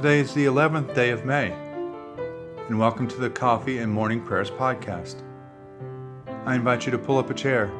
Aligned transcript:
Today 0.00 0.20
is 0.20 0.32
the 0.32 0.46
11th 0.46 0.94
day 0.94 1.10
of 1.10 1.26
May, 1.26 1.52
and 2.68 2.78
welcome 2.78 3.06
to 3.06 3.16
the 3.18 3.28
Coffee 3.28 3.80
and 3.80 3.92
Morning 3.92 4.24
Prayers 4.24 4.50
podcast. 4.50 5.16
I 6.46 6.54
invite 6.54 6.86
you 6.86 6.92
to 6.92 6.96
pull 6.96 7.18
up 7.18 7.28
a 7.28 7.34
chair, 7.34 7.70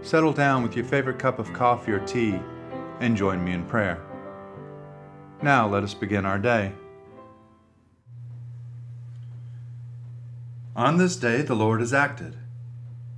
settle 0.00 0.32
down 0.32 0.62
with 0.62 0.76
your 0.76 0.84
favorite 0.84 1.18
cup 1.18 1.40
of 1.40 1.52
coffee 1.52 1.90
or 1.90 1.98
tea, 2.06 2.38
and 3.00 3.16
join 3.16 3.44
me 3.44 3.50
in 3.50 3.64
prayer. 3.64 4.00
Now 5.42 5.66
let 5.66 5.82
us 5.82 5.94
begin 5.94 6.24
our 6.24 6.38
day. 6.38 6.70
On 10.76 10.96
this 10.96 11.16
day 11.16 11.42
the 11.42 11.56
Lord 11.56 11.80
has 11.80 11.92
acted. 11.92 12.36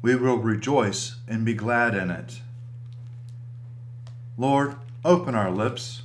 We 0.00 0.16
will 0.16 0.38
rejoice 0.38 1.16
and 1.29 1.45
be 1.45 1.52
glad 1.52 1.95
in 1.95 2.11
it. 2.11 2.41
Lord, 4.38 4.77
open 5.04 5.34
our 5.34 5.50
lips 5.50 6.04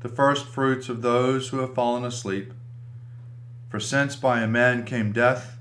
the 0.00 0.08
first 0.08 0.46
fruits 0.46 0.88
of 0.88 1.02
those 1.02 1.48
who 1.48 1.58
have 1.58 1.74
fallen 1.74 2.04
asleep. 2.04 2.52
For 3.68 3.80
since 3.80 4.16
by 4.16 4.40
a 4.40 4.46
man 4.46 4.84
came 4.84 5.12
death, 5.12 5.58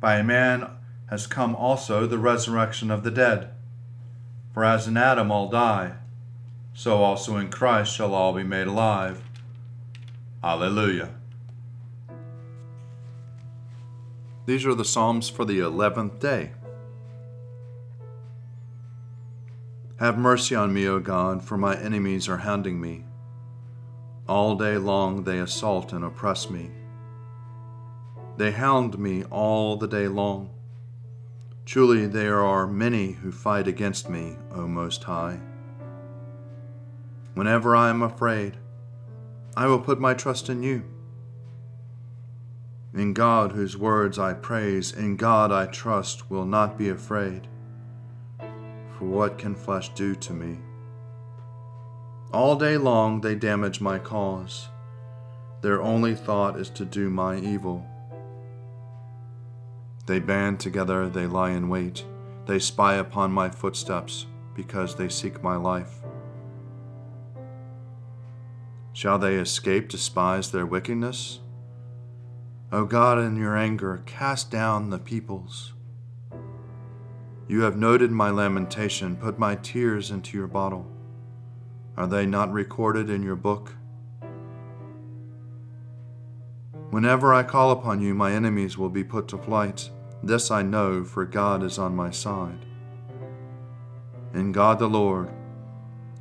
by 0.00 0.16
a 0.16 0.24
man 0.24 0.68
has 1.10 1.26
come 1.26 1.54
also 1.54 2.06
the 2.06 2.18
resurrection 2.18 2.90
of 2.90 3.04
the 3.04 3.10
dead. 3.10 3.50
For 4.52 4.64
as 4.64 4.88
in 4.88 4.96
Adam 4.96 5.30
all 5.30 5.48
die, 5.48 5.94
so 6.74 7.02
also 7.02 7.36
in 7.36 7.50
Christ 7.50 7.94
shall 7.94 8.14
all 8.14 8.32
be 8.32 8.42
made 8.42 8.66
alive. 8.66 9.22
Alleluia. 10.42 11.10
These 14.44 14.66
are 14.66 14.74
the 14.74 14.84
Psalms 14.84 15.28
for 15.28 15.44
the 15.44 15.60
eleventh 15.60 16.18
day. 16.18 16.50
Have 20.00 20.18
mercy 20.18 20.56
on 20.56 20.74
me, 20.74 20.88
O 20.88 20.98
God, 20.98 21.44
for 21.44 21.56
my 21.56 21.76
enemies 21.76 22.28
are 22.28 22.38
hounding 22.38 22.80
me. 22.80 23.04
All 24.32 24.54
day 24.54 24.78
long 24.78 25.24
they 25.24 25.40
assault 25.40 25.92
and 25.92 26.02
oppress 26.02 26.48
me. 26.48 26.70
They 28.38 28.50
hound 28.50 28.98
me 28.98 29.24
all 29.24 29.76
the 29.76 29.86
day 29.86 30.08
long. 30.08 30.48
Truly 31.66 32.06
there 32.06 32.40
are 32.40 32.66
many 32.66 33.12
who 33.12 33.30
fight 33.30 33.68
against 33.68 34.08
me, 34.08 34.38
O 34.50 34.66
Most 34.66 35.04
High. 35.04 35.38
Whenever 37.34 37.76
I 37.76 37.90
am 37.90 38.00
afraid, 38.00 38.56
I 39.54 39.66
will 39.66 39.80
put 39.80 40.00
my 40.00 40.14
trust 40.14 40.48
in 40.48 40.62
you. 40.62 40.82
In 42.94 43.12
God, 43.12 43.52
whose 43.52 43.76
words 43.76 44.18
I 44.18 44.32
praise, 44.32 44.92
in 44.92 45.16
God 45.16 45.52
I 45.52 45.66
trust, 45.66 46.30
will 46.30 46.46
not 46.46 46.78
be 46.78 46.88
afraid. 46.88 47.48
For 48.96 49.04
what 49.04 49.36
can 49.36 49.54
flesh 49.54 49.90
do 49.90 50.14
to 50.14 50.32
me? 50.32 50.56
All 52.32 52.56
day 52.56 52.78
long 52.78 53.20
they 53.20 53.34
damage 53.34 53.82
my 53.82 53.98
cause. 53.98 54.68
Their 55.60 55.82
only 55.82 56.14
thought 56.14 56.58
is 56.58 56.70
to 56.70 56.86
do 56.86 57.10
my 57.10 57.38
evil. 57.38 57.86
They 60.06 60.18
band 60.18 60.58
together, 60.58 61.10
they 61.10 61.26
lie 61.26 61.50
in 61.50 61.68
wait. 61.68 62.06
They 62.46 62.58
spy 62.58 62.94
upon 62.94 63.32
my 63.32 63.50
footsteps 63.50 64.24
because 64.54 64.94
they 64.94 65.10
seek 65.10 65.42
my 65.42 65.56
life. 65.56 66.00
Shall 68.94 69.18
they 69.18 69.36
escape 69.36 69.90
despise 69.90 70.50
their 70.50 70.66
wickedness? 70.66 71.40
O 72.72 72.86
God, 72.86 73.18
in 73.18 73.36
your 73.36 73.58
anger, 73.58 74.02
cast 74.06 74.50
down 74.50 74.88
the 74.88 74.98
peoples. 74.98 75.74
You 77.46 77.60
have 77.60 77.76
noted 77.76 78.10
my 78.10 78.30
lamentation, 78.30 79.16
put 79.16 79.38
my 79.38 79.56
tears 79.56 80.10
into 80.10 80.38
your 80.38 80.46
bottle. 80.46 80.90
Are 81.96 82.06
they 82.06 82.26
not 82.26 82.52
recorded 82.52 83.10
in 83.10 83.22
your 83.22 83.36
book? 83.36 83.74
Whenever 86.90 87.32
I 87.32 87.42
call 87.42 87.70
upon 87.70 88.00
you, 88.00 88.14
my 88.14 88.32
enemies 88.32 88.76
will 88.76 88.90
be 88.90 89.04
put 89.04 89.28
to 89.28 89.38
flight. 89.38 89.90
This 90.22 90.50
I 90.50 90.62
know, 90.62 91.04
for 91.04 91.24
God 91.24 91.62
is 91.62 91.78
on 91.78 91.96
my 91.96 92.10
side. 92.10 92.66
In 94.34 94.52
God 94.52 94.78
the 94.78 94.88
Lord, 94.88 95.30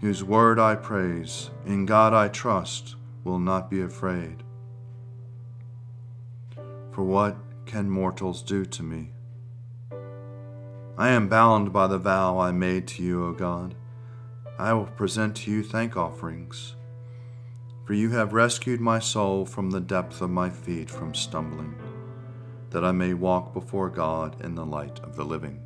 whose 0.01 0.23
word 0.23 0.59
I 0.59 0.75
praise, 0.75 1.49
in 1.65 1.85
God 1.85 2.13
I 2.13 2.27
trust, 2.27 2.95
will 3.23 3.39
not 3.39 3.69
be 3.69 3.81
afraid. 3.81 4.43
For 6.91 7.03
what 7.03 7.37
can 7.65 7.89
mortals 7.89 8.41
do 8.41 8.65
to 8.65 8.83
me? 8.83 9.11
I 10.97 11.09
am 11.09 11.29
bound 11.29 11.71
by 11.71 11.87
the 11.87 11.97
vow 11.97 12.39
I 12.39 12.51
made 12.51 12.87
to 12.89 13.03
you, 13.03 13.25
O 13.25 13.31
God. 13.31 13.75
I 14.61 14.73
will 14.73 14.85
present 14.85 15.37
to 15.37 15.49
you 15.49 15.63
thank 15.63 15.97
offerings. 15.97 16.75
For 17.83 17.95
you 17.95 18.11
have 18.11 18.31
rescued 18.31 18.79
my 18.79 18.99
soul 18.99 19.43
from 19.43 19.71
the 19.71 19.79
depth 19.79 20.21
of 20.21 20.29
my 20.29 20.51
feet 20.51 20.87
from 20.87 21.15
stumbling, 21.15 21.73
that 22.69 22.85
I 22.85 22.91
may 22.91 23.15
walk 23.15 23.55
before 23.55 23.89
God 23.89 24.39
in 24.45 24.53
the 24.53 24.63
light 24.63 24.99
of 24.99 25.15
the 25.15 25.23
living. 25.23 25.63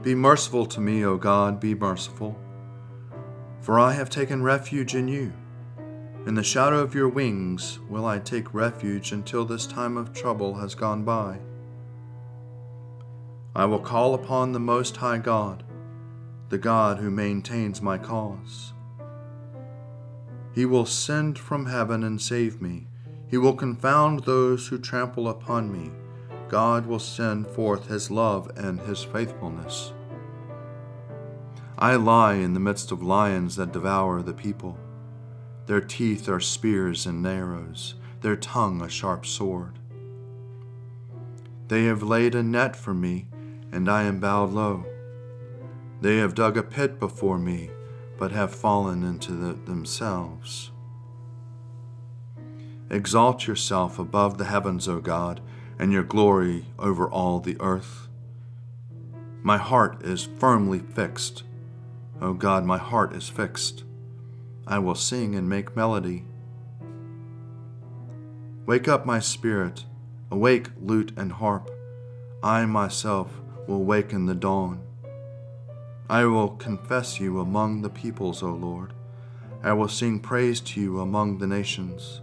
Be 0.00 0.14
merciful 0.14 0.64
to 0.64 0.80
me, 0.80 1.04
O 1.04 1.18
God, 1.18 1.60
be 1.60 1.74
merciful, 1.74 2.40
for 3.60 3.78
I 3.78 3.92
have 3.92 4.08
taken 4.08 4.42
refuge 4.42 4.94
in 4.94 5.06
you. 5.06 5.34
In 6.24 6.34
the 6.34 6.42
shadow 6.42 6.78
of 6.78 6.94
your 6.94 7.10
wings 7.10 7.78
will 7.90 8.06
I 8.06 8.20
take 8.20 8.54
refuge 8.54 9.12
until 9.12 9.44
this 9.44 9.66
time 9.66 9.98
of 9.98 10.14
trouble 10.14 10.54
has 10.54 10.74
gone 10.74 11.04
by. 11.04 11.40
I 13.54 13.64
will 13.64 13.80
call 13.80 14.14
upon 14.14 14.52
the 14.52 14.60
Most 14.60 14.96
High 14.98 15.18
God, 15.18 15.64
the 16.50 16.58
God 16.58 16.98
who 16.98 17.10
maintains 17.10 17.82
my 17.82 17.98
cause. 17.98 18.72
He 20.54 20.64
will 20.64 20.86
send 20.86 21.36
from 21.36 21.66
heaven 21.66 22.04
and 22.04 22.20
save 22.20 22.62
me. 22.62 22.86
He 23.28 23.38
will 23.38 23.54
confound 23.54 24.20
those 24.20 24.68
who 24.68 24.78
trample 24.78 25.28
upon 25.28 25.72
me. 25.72 25.90
God 26.48 26.86
will 26.86 27.00
send 27.00 27.48
forth 27.48 27.88
his 27.88 28.10
love 28.10 28.50
and 28.56 28.80
his 28.80 29.02
faithfulness. 29.02 29.92
I 31.76 31.96
lie 31.96 32.34
in 32.34 32.54
the 32.54 32.60
midst 32.60 32.92
of 32.92 33.02
lions 33.02 33.56
that 33.56 33.72
devour 33.72 34.22
the 34.22 34.32
people. 34.32 34.78
Their 35.66 35.80
teeth 35.80 36.28
are 36.28 36.40
spears 36.40 37.06
and 37.06 37.26
arrows, 37.26 37.94
their 38.20 38.36
tongue 38.36 38.80
a 38.80 38.88
sharp 38.88 39.26
sword. 39.26 39.78
They 41.68 41.84
have 41.84 42.02
laid 42.02 42.34
a 42.34 42.42
net 42.42 42.76
for 42.76 42.94
me 42.94 43.26
and 43.72 43.88
I 43.88 44.04
am 44.04 44.20
bowed 44.20 44.52
low. 44.52 44.84
They 46.00 46.16
have 46.18 46.34
dug 46.34 46.56
a 46.56 46.62
pit 46.62 46.98
before 46.98 47.38
me, 47.38 47.70
but 48.18 48.32
have 48.32 48.54
fallen 48.54 49.02
into 49.02 49.32
the, 49.32 49.52
themselves. 49.52 50.70
Exalt 52.90 53.46
yourself 53.46 53.98
above 53.98 54.38
the 54.38 54.46
heavens, 54.46 54.88
O 54.88 55.00
God, 55.00 55.40
and 55.78 55.92
your 55.92 56.02
glory 56.02 56.66
over 56.78 57.08
all 57.08 57.38
the 57.38 57.56
earth. 57.60 58.08
My 59.42 59.58
heart 59.58 60.02
is 60.02 60.28
firmly 60.38 60.80
fixed. 60.80 61.44
O 62.20 62.34
God, 62.34 62.64
my 62.64 62.78
heart 62.78 63.14
is 63.14 63.28
fixed. 63.28 63.84
I 64.66 64.78
will 64.78 64.94
sing 64.94 65.34
and 65.34 65.48
make 65.48 65.76
melody. 65.76 66.24
Wake 68.66 68.88
up 68.88 69.06
my 69.06 69.18
spirit, 69.18 69.84
awake 70.30 70.68
lute 70.80 71.12
and 71.16 71.32
harp. 71.32 71.70
I 72.42 72.66
myself 72.66 73.39
will 73.70 73.84
waken 73.84 74.26
the 74.26 74.34
dawn. 74.34 74.82
I 76.08 76.24
will 76.24 76.48
confess 76.48 77.20
you 77.20 77.38
among 77.38 77.82
the 77.82 77.88
peoples, 77.88 78.42
O 78.42 78.50
Lord. 78.50 78.92
I 79.62 79.74
will 79.74 79.86
sing 79.86 80.18
praise 80.18 80.60
to 80.62 80.80
you 80.80 80.98
among 80.98 81.38
the 81.38 81.46
nations. 81.46 82.20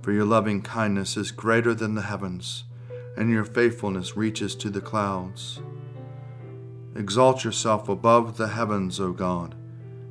For 0.00 0.12
your 0.12 0.24
loving 0.24 0.62
kindness 0.62 1.18
is 1.18 1.30
greater 1.30 1.74
than 1.74 1.94
the 1.94 2.02
heavens, 2.02 2.64
and 3.18 3.28
your 3.28 3.44
faithfulness 3.44 4.16
reaches 4.16 4.54
to 4.56 4.70
the 4.70 4.80
clouds. 4.80 5.60
Exalt 6.94 7.44
yourself 7.44 7.90
above 7.90 8.38
the 8.38 8.48
heavens, 8.48 8.98
O 8.98 9.12
God, 9.12 9.54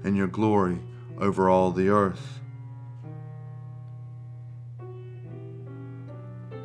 and 0.04 0.16
your 0.16 0.28
glory 0.28 0.78
over 1.18 1.50
all 1.50 1.72
the 1.72 1.90
earth. 1.90 2.40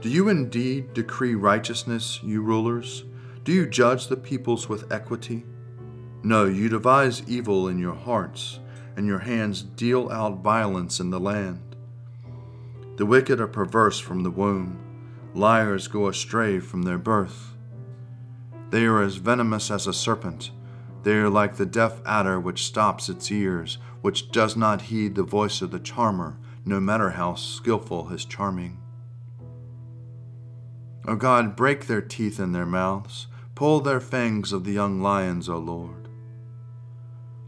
Do 0.01 0.09
you 0.09 0.31
indeed 0.31 0.95
decree 0.95 1.35
righteousness, 1.35 2.21
you 2.23 2.41
rulers? 2.41 3.05
Do 3.45 3.53
you 3.53 3.67
judge 3.67 4.07
the 4.07 4.17
peoples 4.17 4.67
with 4.67 4.91
equity? 4.91 5.45
No, 6.23 6.47
you 6.47 6.71
devise 6.71 7.23
evil 7.29 7.69
in 7.69 7.79
your 7.79 7.95
hearts, 7.95 8.61
and 8.97 9.07
your 9.07 9.19
hands 9.19 9.61
deal 9.63 10.11
out 10.11 10.43
violence 10.43 11.01
in 11.01 11.11
the 11.11 11.21
land. 11.21 11.77
The 12.97 13.05
wicked 13.05 13.43
are 13.43 13.47
perverse 13.47 13.99
from 13.99 14.23
the 14.23 14.31
womb, 14.31 14.79
liars 15.35 15.87
go 15.87 16.09
astray 16.09 16.61
from 16.61 16.85
their 16.85 16.99
birth. 16.99 17.55
They 18.71 18.87
are 18.87 19.03
as 19.03 19.17
venomous 19.17 19.71
as 19.71 19.87
a 19.87 19.93
serpent. 19.93 20.51
They 21.03 21.17
are 21.17 21.29
like 21.29 21.57
the 21.57 21.67
deaf 21.67 22.01
adder 22.07 22.41
which 22.41 22.65
stops 22.65 23.11
its 23.11 23.31
ears, 23.31 23.77
which 24.01 24.31
does 24.31 24.57
not 24.57 24.81
heed 24.83 25.15
the 25.15 25.25
voice 25.25 25.61
of 25.61 25.73
the 25.73 25.79
charmer, 25.79 26.39
no 26.65 26.81
matter 26.81 27.11
how 27.11 27.35
skilful 27.35 28.07
his 28.07 28.25
charming. 28.25 28.79
O 31.07 31.17
God, 31.17 31.57
break 31.57 31.87
their 31.87 32.03
teeth 32.03 32.39
in 32.39 32.53
their 32.53 32.67
mouths, 32.67 33.27
pull 33.55 33.81
their 33.81 34.01
fangs 34.01 34.53
of 34.53 34.65
the 34.65 34.73
young 34.73 35.01
lions, 35.01 35.49
O 35.49 35.59
Lord. 35.59 36.09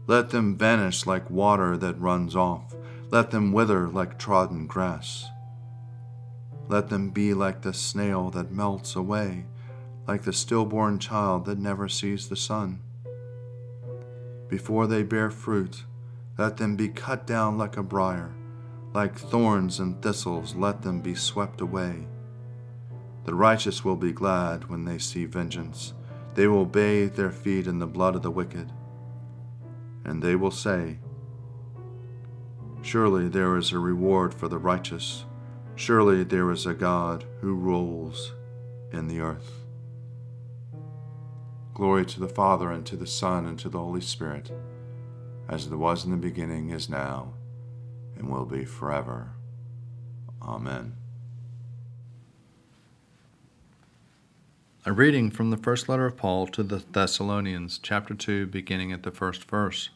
Let 0.07 0.31
them 0.31 0.57
vanish 0.57 1.05
like 1.05 1.29
water 1.29 1.77
that 1.77 1.99
runs 1.99 2.35
off, 2.35 2.75
let 3.09 3.31
them 3.31 3.51
wither 3.51 3.87
like 3.87 4.17
trodden 4.17 4.67
grass. 4.67 5.27
Let 6.67 6.89
them 6.89 7.11
be 7.11 7.33
like 7.33 7.61
the 7.61 7.73
snail 7.73 8.29
that 8.31 8.51
melts 8.51 8.95
away, 8.95 9.45
like 10.07 10.23
the 10.23 10.33
stillborn 10.33 10.99
child 10.99 11.45
that 11.45 11.59
never 11.59 11.87
sees 11.87 12.27
the 12.27 12.35
sun. 12.35 12.81
Before 14.49 14.87
they 14.87 15.03
bear 15.03 15.29
fruit, 15.29 15.83
let 16.37 16.57
them 16.57 16.75
be 16.75 16.89
cut 16.89 17.27
down 17.27 17.57
like 17.57 17.77
a 17.77 17.83
briar, 17.83 18.33
like 18.93 19.17
thorns 19.17 19.79
and 19.79 20.01
thistles, 20.01 20.55
let 20.55 20.81
them 20.81 20.99
be 20.99 21.15
swept 21.15 21.61
away. 21.61 22.07
The 23.25 23.35
righteous 23.35 23.85
will 23.85 23.95
be 23.95 24.11
glad 24.11 24.69
when 24.69 24.85
they 24.85 24.97
see 24.97 25.25
vengeance. 25.25 25.93
They 26.35 26.47
will 26.47 26.65
bathe 26.65 27.15
their 27.15 27.31
feet 27.31 27.67
in 27.67 27.79
the 27.79 27.87
blood 27.87 28.15
of 28.15 28.21
the 28.21 28.31
wicked. 28.31 28.71
And 30.03 30.21
they 30.21 30.35
will 30.35 30.51
say, 30.51 30.99
Surely 32.81 33.29
there 33.29 33.55
is 33.55 33.71
a 33.71 33.79
reward 33.79 34.33
for 34.33 34.49
the 34.49 34.57
righteous. 34.57 35.23
Surely 35.75 36.23
there 36.23 36.51
is 36.51 36.65
a 36.65 36.73
God 36.73 37.25
who 37.39 37.53
rules 37.55 38.33
in 38.91 39.07
the 39.07 39.21
earth. 39.21 39.63
Glory 41.73 42.05
to 42.05 42.19
the 42.19 42.27
Father, 42.27 42.71
and 42.71 42.85
to 42.85 42.95
the 42.95 43.07
Son, 43.07 43.45
and 43.45 43.57
to 43.57 43.69
the 43.69 43.79
Holy 43.79 44.01
Spirit, 44.01 44.51
as 45.49 45.65
it 45.65 45.75
was 45.75 46.05
in 46.05 46.11
the 46.11 46.17
beginning, 46.17 46.69
is 46.69 46.89
now, 46.89 47.33
and 48.15 48.29
will 48.29 48.45
be 48.45 48.65
forever. 48.65 49.31
Amen. 50.41 50.97
A 54.85 54.91
reading 54.91 55.31
from 55.31 55.49
the 55.49 55.55
first 55.55 55.87
letter 55.87 56.05
of 56.05 56.17
Paul 56.17 56.45
to 56.47 56.61
the 56.61 56.83
Thessalonians, 56.91 57.79
chapter 57.81 58.13
2, 58.13 58.47
beginning 58.47 58.91
at 58.91 59.03
the 59.03 59.11
first 59.11 59.45
verse. 59.45 59.91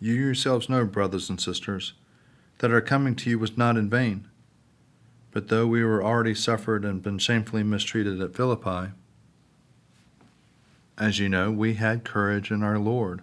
You 0.00 0.14
yourselves 0.14 0.70
know, 0.70 0.86
brothers 0.86 1.28
and 1.28 1.38
sisters, 1.38 1.92
that 2.58 2.70
our 2.70 2.80
coming 2.80 3.16
to 3.16 3.28
you 3.28 3.38
was 3.38 3.58
not 3.58 3.76
in 3.76 3.90
vain. 3.90 4.28
But 5.30 5.48
though 5.48 5.66
we 5.66 5.84
were 5.84 6.02
already 6.02 6.34
suffered 6.34 6.86
and 6.86 7.02
been 7.02 7.18
shamefully 7.18 7.62
mistreated 7.62 8.22
at 8.22 8.34
Philippi, 8.34 8.92
as 10.96 11.18
you 11.18 11.28
know, 11.28 11.50
we 11.50 11.74
had 11.74 12.02
courage 12.02 12.50
in 12.50 12.62
our 12.62 12.78
Lord 12.78 13.20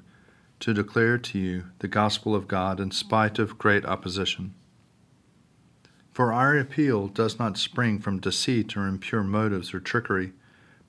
to 0.59 0.71
declare 0.71 1.17
to 1.17 1.39
you 1.39 1.63
the 1.79 1.87
gospel 1.87 2.35
of 2.35 2.47
God 2.47 2.79
in 2.79 2.91
spite 2.91 3.39
of 3.39 3.57
great 3.57 3.85
opposition. 3.85 4.53
For 6.11 6.33
our 6.33 6.57
appeal 6.57 7.07
does 7.07 7.39
not 7.39 7.57
spring 7.57 7.99
from 7.99 8.19
deceit 8.19 8.75
or 8.75 8.85
impure 8.85 9.23
motives 9.23 9.73
or 9.73 9.79
trickery, 9.79 10.33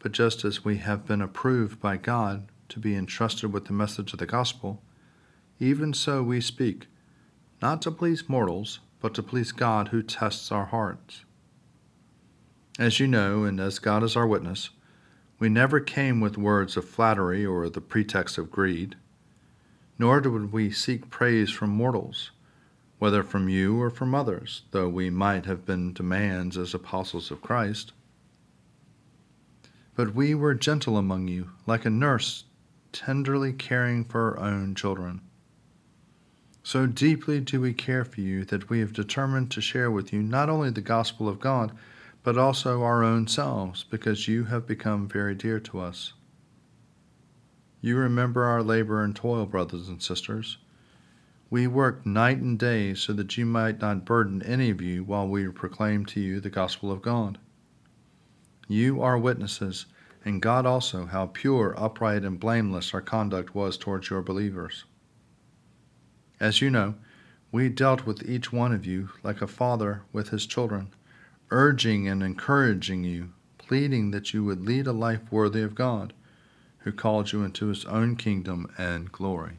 but 0.00 0.10
just 0.10 0.44
as 0.44 0.64
we 0.64 0.78
have 0.78 1.06
been 1.06 1.22
approved 1.22 1.80
by 1.80 1.96
God 1.96 2.48
to 2.70 2.80
be 2.80 2.96
entrusted 2.96 3.52
with 3.52 3.66
the 3.66 3.72
message 3.72 4.12
of 4.12 4.18
the 4.18 4.26
gospel, 4.26 4.82
even 5.60 5.94
so 5.94 6.24
we 6.24 6.40
speak, 6.40 6.88
not 7.60 7.80
to 7.82 7.92
please 7.92 8.28
mortals, 8.28 8.80
but 9.00 9.14
to 9.14 9.22
please 9.22 9.52
God 9.52 9.88
who 9.88 10.02
tests 10.02 10.50
our 10.50 10.66
hearts. 10.66 11.24
As 12.78 12.98
you 12.98 13.06
know, 13.06 13.44
and 13.44 13.60
as 13.60 13.78
God 13.78 14.02
is 14.02 14.16
our 14.16 14.26
witness, 14.26 14.70
we 15.38 15.48
never 15.48 15.78
came 15.78 16.20
with 16.20 16.36
words 16.36 16.76
of 16.76 16.88
flattery 16.88 17.46
or 17.46 17.68
the 17.68 17.80
pretext 17.80 18.38
of 18.38 18.50
greed, 18.50 18.96
nor 20.00 20.20
did 20.20 20.52
we 20.52 20.72
seek 20.72 21.10
praise 21.10 21.50
from 21.50 21.70
mortals 21.70 22.32
whether 23.02 23.24
from 23.24 23.48
you 23.48 23.82
or 23.82 23.90
from 23.90 24.14
others, 24.14 24.62
though 24.70 24.88
we 24.88 25.10
might 25.10 25.44
have 25.44 25.66
been 25.66 25.92
demands 25.92 26.56
as 26.56 26.72
apostles 26.72 27.32
of 27.32 27.42
Christ. 27.42 27.90
But 29.96 30.14
we 30.14 30.36
were 30.36 30.54
gentle 30.54 30.96
among 30.96 31.26
you, 31.26 31.50
like 31.66 31.84
a 31.84 31.90
nurse 31.90 32.44
tenderly 32.92 33.54
caring 33.54 34.04
for 34.04 34.20
her 34.20 34.38
own 34.38 34.76
children. 34.76 35.20
So 36.62 36.86
deeply 36.86 37.40
do 37.40 37.60
we 37.60 37.72
care 37.72 38.04
for 38.04 38.20
you 38.20 38.44
that 38.44 38.70
we 38.70 38.78
have 38.78 38.92
determined 38.92 39.50
to 39.50 39.60
share 39.60 39.90
with 39.90 40.12
you 40.12 40.22
not 40.22 40.48
only 40.48 40.70
the 40.70 40.80
gospel 40.80 41.28
of 41.28 41.40
God, 41.40 41.72
but 42.22 42.38
also 42.38 42.84
our 42.84 43.02
own 43.02 43.26
selves, 43.26 43.82
because 43.82 44.28
you 44.28 44.44
have 44.44 44.64
become 44.64 45.08
very 45.08 45.34
dear 45.34 45.58
to 45.58 45.80
us. 45.80 46.12
You 47.80 47.96
remember 47.96 48.44
our 48.44 48.62
labor 48.62 49.02
and 49.02 49.16
toil, 49.16 49.44
brothers 49.44 49.88
and 49.88 50.00
sisters 50.00 50.58
we 51.52 51.66
worked 51.66 52.06
night 52.06 52.38
and 52.38 52.58
day 52.58 52.94
so 52.94 53.12
that 53.12 53.36
you 53.36 53.44
might 53.44 53.78
not 53.78 54.06
burden 54.06 54.42
any 54.42 54.70
of 54.70 54.80
you 54.80 55.04
while 55.04 55.28
we 55.28 55.46
proclaim 55.48 56.02
to 56.06 56.18
you 56.18 56.40
the 56.40 56.48
gospel 56.48 56.90
of 56.90 57.02
God. 57.02 57.36
You 58.68 59.02
are 59.02 59.18
witnesses, 59.18 59.84
and 60.24 60.40
God 60.40 60.64
also, 60.64 61.04
how 61.04 61.26
pure, 61.26 61.74
upright, 61.76 62.24
and 62.24 62.40
blameless 62.40 62.94
our 62.94 63.02
conduct 63.02 63.54
was 63.54 63.76
towards 63.76 64.08
your 64.08 64.22
believers. 64.22 64.86
As 66.40 66.62
you 66.62 66.70
know, 66.70 66.94
we 67.50 67.68
dealt 67.68 68.06
with 68.06 68.26
each 68.26 68.50
one 68.50 68.72
of 68.72 68.86
you 68.86 69.10
like 69.22 69.42
a 69.42 69.46
father 69.46 70.04
with 70.10 70.30
his 70.30 70.46
children, 70.46 70.88
urging 71.50 72.08
and 72.08 72.22
encouraging 72.22 73.04
you, 73.04 73.34
pleading 73.58 74.10
that 74.12 74.32
you 74.32 74.42
would 74.42 74.64
lead 74.64 74.86
a 74.86 74.92
life 74.92 75.30
worthy 75.30 75.60
of 75.60 75.74
God, 75.74 76.14
who 76.78 76.92
called 76.92 77.30
you 77.30 77.44
into 77.44 77.66
his 77.66 77.84
own 77.84 78.16
kingdom 78.16 78.72
and 78.78 79.12
glory. 79.12 79.58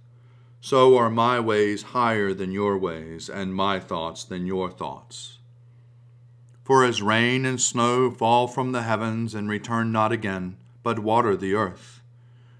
so 0.63 0.95
are 0.95 1.09
my 1.09 1.39
ways 1.39 1.81
higher 1.81 2.35
than 2.35 2.51
your 2.51 2.77
ways, 2.77 3.27
and 3.27 3.55
my 3.55 3.79
thoughts 3.79 4.23
than 4.23 4.45
your 4.45 4.69
thoughts. 4.69 5.39
For 6.63 6.85
as 6.85 7.01
rain 7.01 7.45
and 7.47 7.59
snow 7.59 8.11
fall 8.11 8.47
from 8.47 8.71
the 8.71 8.83
heavens 8.83 9.33
and 9.33 9.49
return 9.49 9.91
not 9.91 10.11
again, 10.11 10.57
but 10.83 10.99
water 10.99 11.35
the 11.35 11.55
earth, 11.55 12.01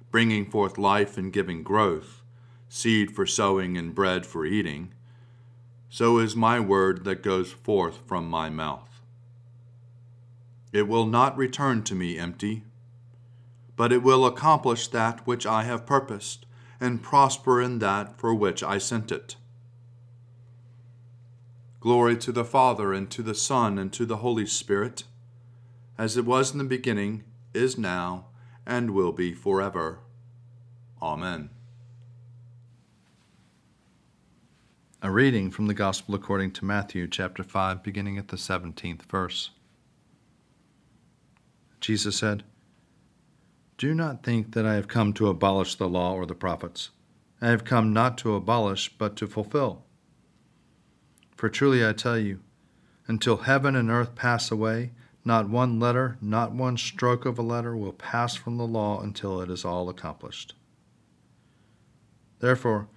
bringing 0.09 0.49
forth 0.49 0.79
life 0.79 1.15
and 1.15 1.31
giving 1.31 1.61
growth, 1.61 2.23
seed 2.67 3.11
for 3.11 3.27
sowing 3.27 3.77
and 3.77 3.93
bread 3.93 4.25
for 4.25 4.47
eating, 4.47 4.91
so 5.87 6.17
is 6.17 6.35
my 6.35 6.59
word 6.59 7.03
that 7.03 7.21
goes 7.21 7.51
forth 7.51 7.99
from 8.07 8.27
my 8.27 8.49
mouth. 8.49 8.99
It 10.73 10.87
will 10.87 11.05
not 11.05 11.37
return 11.37 11.83
to 11.83 11.93
me 11.93 12.17
empty, 12.17 12.63
but 13.75 13.93
it 13.93 14.01
will 14.01 14.25
accomplish 14.25 14.87
that 14.87 15.27
which 15.27 15.45
I 15.45 15.63
have 15.63 15.85
purposed 15.85 16.47
and 16.81 17.03
prosper 17.03 17.61
in 17.61 17.77
that 17.79 18.19
for 18.19 18.33
which 18.33 18.63
I 18.63 18.79
sent 18.79 19.11
it. 19.11 19.35
Glory 21.79 22.17
to 22.17 22.31
the 22.31 22.43
Father, 22.43 22.91
and 22.91 23.09
to 23.11 23.21
the 23.21 23.35
Son, 23.35 23.77
and 23.77 23.93
to 23.93 24.05
the 24.05 24.17
Holy 24.17 24.45
Spirit, 24.45 25.03
as 25.97 26.17
it 26.17 26.25
was 26.25 26.51
in 26.51 26.57
the 26.57 26.63
beginning, 26.63 27.23
is 27.53 27.77
now, 27.77 28.25
and 28.65 28.91
will 28.91 29.11
be 29.11 29.33
forever. 29.33 29.99
Amen. 31.01 31.51
A 35.03 35.09
reading 35.09 35.49
from 35.49 35.65
the 35.65 35.73
Gospel 35.73 36.13
according 36.13 36.51
to 36.51 36.65
Matthew, 36.65 37.07
chapter 37.07 37.43
5, 37.43 37.81
beginning 37.81 38.17
at 38.17 38.27
the 38.27 38.37
17th 38.37 39.03
verse. 39.03 39.49
Jesus 41.79 42.17
said, 42.17 42.43
Do 43.81 43.95
not 43.95 44.21
think 44.21 44.53
that 44.53 44.63
I 44.63 44.75
have 44.75 44.87
come 44.87 45.11
to 45.13 45.27
abolish 45.27 45.73
the 45.73 45.89
law 45.89 46.13
or 46.13 46.27
the 46.27 46.35
prophets. 46.35 46.91
I 47.41 47.47
have 47.47 47.63
come 47.63 47.91
not 47.91 48.15
to 48.19 48.35
abolish, 48.35 48.95
but 48.95 49.15
to 49.15 49.25
fulfill. 49.25 49.85
For 51.35 51.49
truly 51.49 51.83
I 51.83 51.93
tell 51.93 52.19
you, 52.19 52.41
until 53.07 53.37
heaven 53.37 53.75
and 53.75 53.89
earth 53.89 54.13
pass 54.13 54.51
away, 54.51 54.91
not 55.25 55.49
one 55.49 55.79
letter, 55.79 56.19
not 56.21 56.51
one 56.51 56.77
stroke 56.77 57.25
of 57.25 57.39
a 57.39 57.41
letter 57.41 57.75
will 57.75 57.91
pass 57.91 58.35
from 58.35 58.57
the 58.57 58.67
law 58.67 59.01
until 59.01 59.41
it 59.41 59.49
is 59.49 59.65
all 59.65 59.89
accomplished. 59.89 60.53
Therefore, 62.37 62.87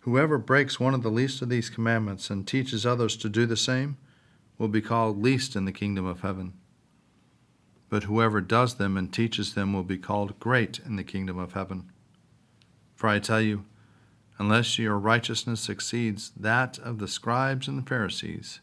whoever 0.00 0.38
breaks 0.38 0.80
one 0.80 0.92
of 0.92 1.04
the 1.04 1.08
least 1.08 1.40
of 1.40 1.50
these 1.50 1.70
commandments 1.70 2.30
and 2.30 2.48
teaches 2.48 2.84
others 2.84 3.16
to 3.18 3.28
do 3.28 3.46
the 3.46 3.56
same 3.56 3.96
will 4.58 4.66
be 4.66 4.82
called 4.82 5.22
least 5.22 5.54
in 5.54 5.66
the 5.66 5.70
kingdom 5.70 6.04
of 6.04 6.22
heaven. 6.22 6.54
But 7.92 8.04
whoever 8.04 8.40
does 8.40 8.76
them 8.76 8.96
and 8.96 9.12
teaches 9.12 9.52
them 9.52 9.74
will 9.74 9.82
be 9.82 9.98
called 9.98 10.40
great 10.40 10.78
in 10.78 10.96
the 10.96 11.04
kingdom 11.04 11.38
of 11.38 11.52
heaven. 11.52 11.92
For 12.94 13.06
I 13.06 13.18
tell 13.18 13.42
you, 13.42 13.66
unless 14.38 14.78
your 14.78 14.98
righteousness 14.98 15.68
exceeds 15.68 16.32
that 16.34 16.78
of 16.78 17.00
the 17.00 17.06
scribes 17.06 17.68
and 17.68 17.76
the 17.76 17.86
Pharisees, 17.86 18.60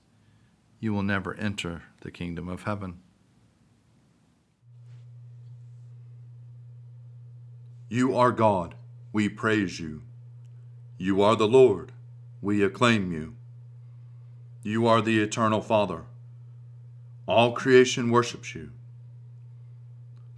you 0.80 0.94
will 0.94 1.04
never 1.04 1.36
enter 1.36 1.84
the 2.02 2.10
kingdom 2.10 2.50
of 2.50 2.64
heaven. 2.64 3.02
You 7.88 8.18
are 8.18 8.32
God, 8.32 8.74
we 9.14 9.30
praise 9.30 9.80
you. 9.80 10.02
You 10.98 11.22
are 11.22 11.36
the 11.36 11.48
Lord, 11.48 11.92
we 12.42 12.64
acclaim 12.64 13.12
you. 13.12 13.36
You 14.64 14.88
are 14.88 15.04
the 15.04 15.22
eternal 15.22 15.62
Father. 15.62 16.06
All 17.28 17.52
creation 17.52 18.10
worships 18.10 18.56
you. 18.56 18.72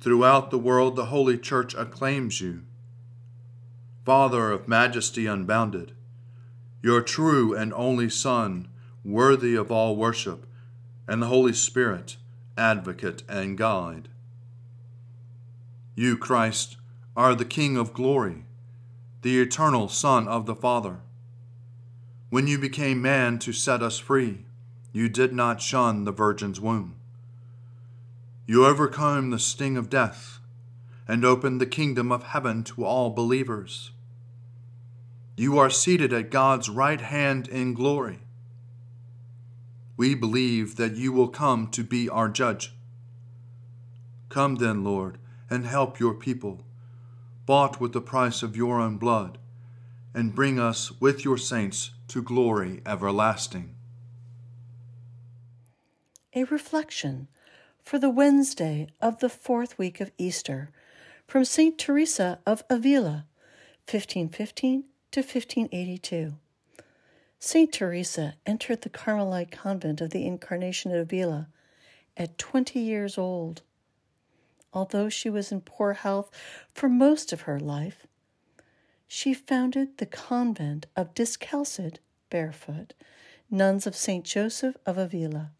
Throughout 0.00 0.50
the 0.50 0.58
world, 0.58 0.96
the 0.96 1.06
Holy 1.06 1.38
Church 1.38 1.74
acclaims 1.74 2.40
you. 2.40 2.62
Father 4.04 4.50
of 4.50 4.68
majesty 4.68 5.26
unbounded, 5.26 5.92
your 6.82 7.00
true 7.00 7.54
and 7.54 7.72
only 7.72 8.10
Son, 8.10 8.68
worthy 9.02 9.54
of 9.54 9.70
all 9.70 9.96
worship, 9.96 10.46
and 11.08 11.22
the 11.22 11.28
Holy 11.28 11.54
Spirit, 11.54 12.18
advocate 12.58 13.22
and 13.28 13.56
guide. 13.56 14.08
You, 15.94 16.18
Christ, 16.18 16.76
are 17.16 17.34
the 17.34 17.44
King 17.44 17.76
of 17.76 17.94
glory, 17.94 18.44
the 19.22 19.40
eternal 19.40 19.88
Son 19.88 20.28
of 20.28 20.44
the 20.44 20.54
Father. 20.54 20.98
When 22.28 22.46
you 22.46 22.58
became 22.58 23.00
man 23.00 23.38
to 23.38 23.52
set 23.52 23.82
us 23.82 23.98
free, 23.98 24.44
you 24.92 25.08
did 25.08 25.32
not 25.32 25.62
shun 25.62 26.04
the 26.04 26.12
Virgin's 26.12 26.60
womb. 26.60 26.93
You 28.46 28.66
overcome 28.66 29.30
the 29.30 29.38
sting 29.38 29.76
of 29.76 29.88
death 29.88 30.38
and 31.08 31.24
open 31.24 31.58
the 31.58 31.66
kingdom 31.66 32.12
of 32.12 32.24
heaven 32.24 32.62
to 32.64 32.84
all 32.84 33.10
believers. 33.10 33.92
You 35.36 35.58
are 35.58 35.70
seated 35.70 36.12
at 36.12 36.30
God's 36.30 36.68
right 36.68 37.00
hand 37.00 37.48
in 37.48 37.74
glory. 37.74 38.20
We 39.96 40.14
believe 40.14 40.76
that 40.76 40.96
you 40.96 41.12
will 41.12 41.28
come 41.28 41.68
to 41.68 41.82
be 41.82 42.08
our 42.08 42.28
judge. 42.28 42.74
Come 44.28 44.56
then, 44.56 44.84
Lord, 44.84 45.18
and 45.48 45.64
help 45.64 45.98
your 45.98 46.14
people, 46.14 46.64
bought 47.46 47.80
with 47.80 47.92
the 47.92 48.00
price 48.00 48.42
of 48.42 48.56
your 48.56 48.80
own 48.80 48.96
blood 48.96 49.38
and 50.12 50.34
bring 50.34 50.58
us 50.58 51.00
with 51.00 51.24
your 51.24 51.38
saints 51.38 51.92
to 52.08 52.22
glory 52.22 52.82
everlasting. 52.86 53.74
A 56.34 56.44
reflection 56.44 57.28
for 57.84 57.98
the 57.98 58.10
Wednesday 58.10 58.88
of 59.00 59.18
the 59.18 59.28
fourth 59.28 59.76
week 59.78 60.00
of 60.00 60.10
Easter 60.16 60.70
from 61.26 61.44
St. 61.44 61.78
Teresa 61.78 62.38
of 62.46 62.64
Avila, 62.70 63.26
1515 63.90 64.84
to 65.10 65.20
1582. 65.20 66.34
St. 67.38 67.72
Teresa 67.72 68.36
entered 68.46 68.80
the 68.80 68.88
Carmelite 68.88 69.50
convent 69.50 70.00
of 70.00 70.10
the 70.10 70.26
Incarnation 70.26 70.92
at 70.92 70.98
Avila 70.98 71.48
at 72.16 72.38
20 72.38 72.80
years 72.80 73.18
old. 73.18 73.60
Although 74.72 75.10
she 75.10 75.28
was 75.28 75.52
in 75.52 75.60
poor 75.60 75.92
health 75.92 76.30
for 76.72 76.88
most 76.88 77.34
of 77.34 77.42
her 77.42 77.60
life, 77.60 78.06
she 79.06 79.34
founded 79.34 79.98
the 79.98 80.06
convent 80.06 80.86
of 80.96 81.14
Discalced, 81.14 82.00
barefoot, 82.30 82.94
nuns 83.50 83.86
of 83.86 83.94
St. 83.94 84.24
Joseph 84.24 84.76
of 84.86 84.96
Avila. 84.96 85.50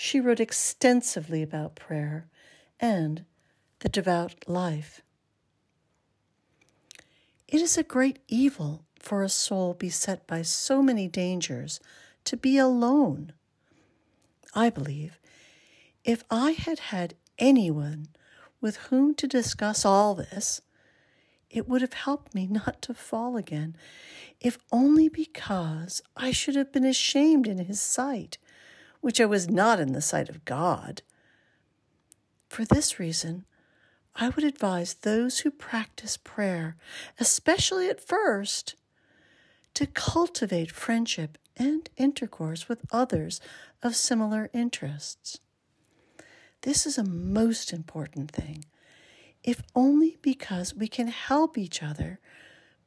She 0.00 0.20
wrote 0.20 0.38
extensively 0.38 1.42
about 1.42 1.74
prayer 1.74 2.28
and 2.78 3.24
the 3.80 3.88
devout 3.88 4.44
life. 4.46 5.02
It 7.48 7.60
is 7.60 7.76
a 7.76 7.82
great 7.82 8.20
evil 8.28 8.84
for 9.00 9.24
a 9.24 9.28
soul 9.28 9.74
beset 9.74 10.24
by 10.24 10.42
so 10.42 10.82
many 10.82 11.08
dangers 11.08 11.80
to 12.26 12.36
be 12.36 12.58
alone. 12.58 13.32
I 14.54 14.70
believe 14.70 15.18
if 16.04 16.22
I 16.30 16.52
had 16.52 16.78
had 16.78 17.14
anyone 17.36 18.06
with 18.60 18.76
whom 18.76 19.16
to 19.16 19.26
discuss 19.26 19.84
all 19.84 20.14
this, 20.14 20.60
it 21.50 21.68
would 21.68 21.80
have 21.80 21.94
helped 21.94 22.36
me 22.36 22.46
not 22.46 22.80
to 22.82 22.94
fall 22.94 23.36
again, 23.36 23.74
if 24.40 24.58
only 24.70 25.08
because 25.08 26.00
I 26.16 26.30
should 26.30 26.54
have 26.54 26.70
been 26.70 26.84
ashamed 26.84 27.48
in 27.48 27.58
his 27.58 27.80
sight, 27.80 28.38
which 29.00 29.20
I 29.20 29.26
was 29.26 29.48
not 29.48 29.80
in 29.80 29.92
the 29.92 30.00
sight 30.00 30.28
of 30.28 30.44
God. 30.44 31.02
For 32.48 32.64
this 32.64 32.98
reason, 32.98 33.44
I 34.16 34.30
would 34.30 34.44
advise 34.44 34.94
those 34.94 35.40
who 35.40 35.50
practice 35.50 36.16
prayer, 36.16 36.76
especially 37.20 37.88
at 37.88 38.06
first, 38.06 38.74
to 39.74 39.86
cultivate 39.86 40.72
friendship 40.72 41.38
and 41.56 41.88
intercourse 41.96 42.68
with 42.68 42.86
others 42.90 43.40
of 43.82 43.94
similar 43.94 44.50
interests. 44.52 45.38
This 46.62 46.86
is 46.86 46.98
a 46.98 47.04
most 47.04 47.72
important 47.72 48.30
thing 48.30 48.64
if 49.44 49.62
only 49.74 50.18
because 50.20 50.74
we 50.74 50.88
can 50.88 51.08
help 51.08 51.56
each 51.56 51.82
other 51.82 52.20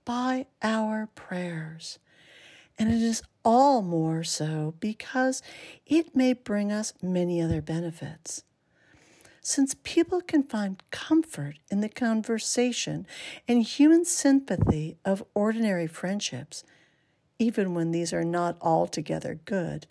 by 0.06 0.46
our 0.62 1.08
prayers. 1.16 1.98
And 2.78 2.92
it 2.92 3.02
is 3.02 3.24
all 3.44 3.82
more 3.82 4.24
so 4.24 4.76
because 4.80 5.42
it 5.86 6.16
may 6.16 6.34
bring 6.34 6.72
us 6.72 6.94
many 7.02 7.42
other 7.42 7.62
benefits. 7.62 8.44
Since 9.42 9.76
people 9.82 10.22
can 10.22 10.44
find 10.44 10.82
comfort 10.92 11.56
in 11.72 11.82
the 11.82 11.90
conversation 11.90 13.08
and 13.48 13.64
human 13.64 14.06
sympathy 14.06 14.98
of 15.04 15.24
ordinary 15.34 15.88
friendships, 15.88 16.64
even 17.40 17.74
when 17.74 17.92
these 17.92 18.14
are 18.14 18.24
not 18.24 18.56
altogether 18.62 19.40
good, 19.46 19.88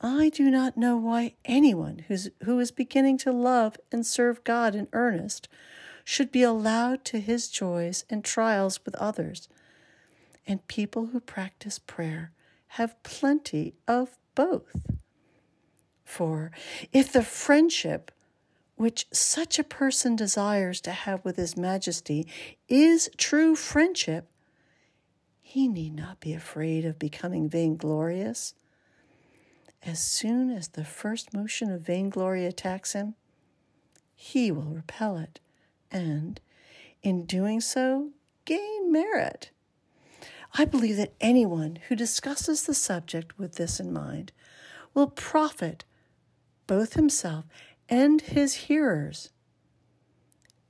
I 0.00 0.28
do 0.30 0.50
not 0.50 0.76
know 0.76 0.96
why 0.96 1.34
anyone 1.44 2.04
who's, 2.06 2.30
who 2.44 2.58
is 2.60 2.70
beginning 2.70 3.18
to 3.18 3.32
love 3.32 3.76
and 3.90 4.06
serve 4.06 4.44
God 4.44 4.74
in 4.74 4.86
earnest 4.92 5.48
should 6.04 6.32
be 6.32 6.42
allowed 6.42 7.04
to 7.06 7.20
his 7.20 7.48
joys 7.48 8.04
and 8.08 8.24
trials 8.24 8.80
with 8.84 8.94
others. 8.94 9.48
And 10.46 10.66
people 10.68 11.06
who 11.06 11.20
practice 11.20 11.78
prayer 11.78 12.30
have 12.74 13.02
plenty 13.02 13.74
of 13.88 14.16
both. 14.34 14.86
For 16.04 16.50
if 16.92 17.12
the 17.12 17.22
friendship 17.22 18.10
which 18.76 19.06
such 19.12 19.58
a 19.58 19.64
person 19.64 20.16
desires 20.16 20.80
to 20.80 20.90
have 20.90 21.24
with 21.24 21.36
His 21.36 21.56
Majesty 21.56 22.26
is 22.68 23.10
true 23.18 23.54
friendship, 23.54 24.30
he 25.42 25.68
need 25.68 25.94
not 25.94 26.20
be 26.20 26.32
afraid 26.32 26.84
of 26.84 26.98
becoming 26.98 27.48
vainglorious. 27.48 28.54
As 29.82 30.00
soon 30.00 30.50
as 30.50 30.68
the 30.68 30.84
first 30.84 31.34
motion 31.34 31.70
of 31.70 31.80
vainglory 31.80 32.46
attacks 32.46 32.92
him, 32.92 33.16
he 34.14 34.52
will 34.52 34.62
repel 34.62 35.18
it 35.18 35.40
and, 35.90 36.40
in 37.02 37.24
doing 37.24 37.60
so, 37.60 38.10
gain 38.44 38.92
merit. 38.92 39.50
I 40.56 40.64
believe 40.64 40.96
that 40.96 41.14
anyone 41.20 41.78
who 41.88 41.96
discusses 41.96 42.64
the 42.64 42.74
subject 42.74 43.38
with 43.38 43.54
this 43.54 43.78
in 43.78 43.92
mind 43.92 44.32
will 44.94 45.08
profit 45.08 45.84
both 46.66 46.94
himself 46.94 47.44
and 47.88 48.20
his 48.20 48.54
hearers 48.54 49.30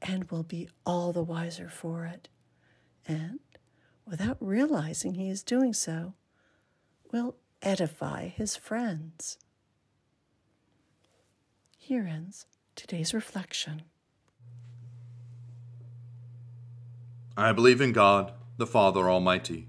and 0.03 0.31
will 0.31 0.43
be 0.43 0.69
all 0.87 1.13
the 1.13 1.23
wiser 1.23 1.69
for 1.69 2.05
it. 2.05 2.29
And, 3.07 3.41
without 4.07 4.37
realizing 4.41 5.15
he 5.15 5.29
is 5.29 5.43
doing 5.43 5.73
so, 5.73 6.15
will 7.13 7.37
edify 7.63 8.29
his 8.29 8.57
friends. 8.57 9.39
Here 11.77 12.07
ends 12.07 12.47
today's 12.77 13.13
reflection. 13.13 13.83
I 17.37 17.53
believe 17.53 17.81
in 17.81 17.93
God, 17.93 18.33
the 18.59 18.67
Father 18.67 19.11
Almighty, 19.11 19.69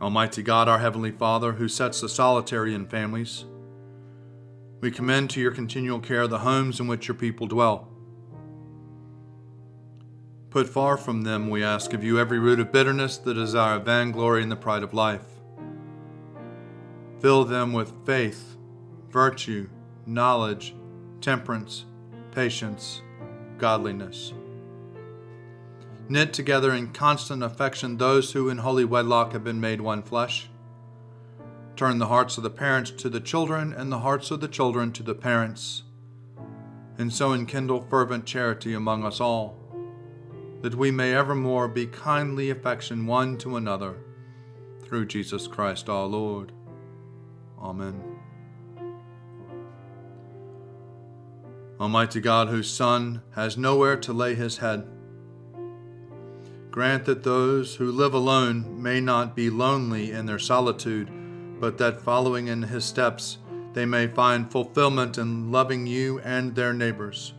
Almighty 0.00 0.42
God, 0.42 0.68
our 0.68 0.78
Heavenly 0.78 1.10
Father, 1.10 1.52
who 1.52 1.68
sets 1.68 2.00
the 2.00 2.08
solitary 2.08 2.72
in 2.72 2.86
families, 2.86 3.44
we 4.80 4.92
commend 4.92 5.30
to 5.30 5.40
your 5.40 5.50
continual 5.50 5.98
care 5.98 6.28
the 6.28 6.38
homes 6.38 6.78
in 6.78 6.86
which 6.86 7.08
your 7.08 7.16
people 7.16 7.48
dwell. 7.48 7.88
Put 10.50 10.68
far 10.68 10.96
from 10.96 11.22
them, 11.22 11.50
we 11.50 11.64
ask 11.64 11.92
of 11.92 12.04
you, 12.04 12.18
every 12.18 12.38
root 12.38 12.60
of 12.60 12.70
bitterness, 12.70 13.18
the 13.18 13.34
desire 13.34 13.76
of 13.76 13.84
vainglory, 13.84 14.42
and 14.42 14.52
the 14.52 14.56
pride 14.56 14.84
of 14.84 14.94
life. 14.94 15.26
Fill 17.20 17.44
them 17.44 17.72
with 17.72 17.92
faith, 18.06 18.56
virtue, 19.10 19.68
knowledge, 20.06 20.74
temperance, 21.20 21.84
patience, 22.30 23.02
godliness 23.58 24.32
knit 26.08 26.32
together 26.32 26.72
in 26.72 26.92
constant 26.92 27.42
affection 27.42 27.96
those 27.96 28.32
who 28.32 28.48
in 28.48 28.58
holy 28.58 28.84
wedlock 28.84 29.32
have 29.32 29.44
been 29.44 29.60
made 29.60 29.80
one 29.80 30.02
flesh. 30.02 30.48
Turn 31.76 31.98
the 31.98 32.06
hearts 32.06 32.36
of 32.36 32.42
the 32.42 32.50
parents 32.50 32.90
to 32.90 33.08
the 33.08 33.20
children, 33.20 33.72
and 33.72 33.92
the 33.92 34.00
hearts 34.00 34.30
of 34.30 34.40
the 34.40 34.48
children 34.48 34.90
to 34.92 35.02
the 35.02 35.14
parents, 35.14 35.84
and 36.96 37.12
so 37.12 37.32
enkindle 37.32 37.82
fervent 37.82 38.24
charity 38.24 38.74
among 38.74 39.04
us 39.04 39.20
all, 39.20 39.56
that 40.62 40.74
we 40.74 40.90
may 40.90 41.14
evermore 41.14 41.68
be 41.68 41.86
kindly 41.86 42.50
affection 42.50 43.06
one 43.06 43.38
to 43.38 43.56
another, 43.56 43.94
through 44.82 45.06
Jesus 45.06 45.46
Christ 45.46 45.88
our 45.88 46.06
Lord. 46.06 46.50
Amen. 47.60 48.02
Almighty 51.78 52.20
God, 52.20 52.48
whose 52.48 52.68
Son 52.68 53.22
has 53.36 53.56
nowhere 53.56 53.96
to 53.98 54.12
lay 54.12 54.34
his 54.34 54.56
head, 54.56 54.88
Grant 56.70 57.06
that 57.06 57.24
those 57.24 57.76
who 57.76 57.90
live 57.90 58.14
alone 58.14 58.82
may 58.82 59.00
not 59.00 59.34
be 59.34 59.50
lonely 59.50 60.12
in 60.12 60.26
their 60.26 60.38
solitude, 60.38 61.10
but 61.60 61.78
that 61.78 62.00
following 62.00 62.46
in 62.46 62.62
his 62.62 62.84
steps, 62.84 63.38
they 63.72 63.86
may 63.86 64.06
find 64.06 64.50
fulfillment 64.50 65.18
in 65.18 65.50
loving 65.50 65.86
you 65.86 66.20
and 66.20 66.54
their 66.54 66.72
neighbors. 66.72 67.32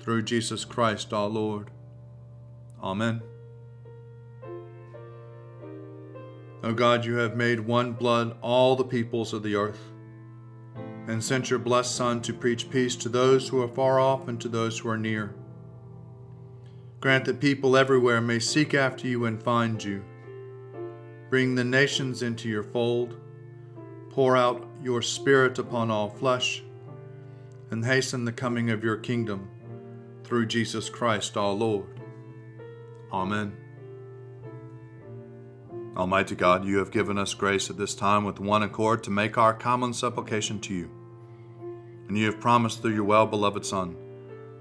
Through 0.00 0.22
Jesus 0.22 0.64
Christ 0.64 1.12
our 1.12 1.28
Lord. 1.28 1.70
Amen. 2.82 3.22
O 6.64 6.72
God, 6.72 7.04
you 7.04 7.16
have 7.16 7.36
made 7.36 7.60
one 7.60 7.92
blood 7.92 8.36
all 8.40 8.76
the 8.76 8.84
peoples 8.84 9.32
of 9.32 9.42
the 9.42 9.56
earth, 9.56 9.80
and 11.08 11.22
sent 11.22 11.50
your 11.50 11.58
blessed 11.58 11.94
Son 11.94 12.22
to 12.22 12.32
preach 12.32 12.70
peace 12.70 12.94
to 12.96 13.08
those 13.08 13.48
who 13.48 13.60
are 13.60 13.68
far 13.68 13.98
off 13.98 14.28
and 14.28 14.40
to 14.40 14.48
those 14.48 14.78
who 14.78 14.88
are 14.88 14.96
near. 14.96 15.34
Grant 17.02 17.24
that 17.24 17.40
people 17.40 17.76
everywhere 17.76 18.20
may 18.20 18.38
seek 18.38 18.74
after 18.74 19.08
you 19.08 19.24
and 19.24 19.42
find 19.42 19.82
you. 19.82 20.04
Bring 21.30 21.56
the 21.56 21.64
nations 21.64 22.22
into 22.22 22.48
your 22.48 22.62
fold. 22.62 23.16
Pour 24.10 24.36
out 24.36 24.64
your 24.80 25.02
Spirit 25.02 25.58
upon 25.58 25.90
all 25.90 26.10
flesh, 26.10 26.62
and 27.72 27.84
hasten 27.84 28.24
the 28.24 28.30
coming 28.30 28.70
of 28.70 28.84
your 28.84 28.96
kingdom 28.96 29.50
through 30.22 30.46
Jesus 30.46 30.88
Christ 30.88 31.36
our 31.36 31.50
Lord. 31.50 32.00
Amen. 33.12 33.56
Almighty 35.96 36.36
God, 36.36 36.64
you 36.64 36.78
have 36.78 36.92
given 36.92 37.18
us 37.18 37.34
grace 37.34 37.68
at 37.68 37.76
this 37.76 37.96
time 37.96 38.22
with 38.22 38.38
one 38.38 38.62
accord 38.62 39.02
to 39.02 39.10
make 39.10 39.36
our 39.36 39.52
common 39.52 39.92
supplication 39.92 40.60
to 40.60 40.72
you. 40.72 40.90
And 42.06 42.16
you 42.16 42.26
have 42.26 42.38
promised 42.38 42.80
through 42.80 42.94
your 42.94 43.02
well 43.02 43.26
beloved 43.26 43.66
Son 43.66 43.96